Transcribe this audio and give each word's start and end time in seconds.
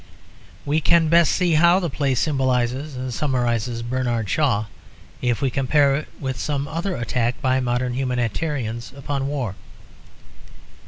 We 0.65 0.81
can 0.81 1.09
best 1.09 1.31
see 1.31 1.53
how 1.53 1.79
the 1.79 1.87
play 1.87 2.15
symbolises 2.15 2.95
and 2.95 3.13
summarises 3.13 3.83
Bernard 3.83 4.27
Shaw 4.27 4.65
if 5.21 5.43
we 5.43 5.51
compare 5.51 5.95
it 5.95 6.07
with 6.19 6.39
some 6.39 6.67
other 6.67 6.95
attack 6.95 7.39
by 7.39 7.59
modern 7.59 7.93
humanitarians 7.93 8.91
upon 8.97 9.27
war. 9.27 9.53